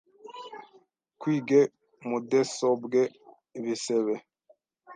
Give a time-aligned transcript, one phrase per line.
[1.19, 1.61] kwige
[2.09, 3.01] mudesobwe
[3.63, 4.15] bisebe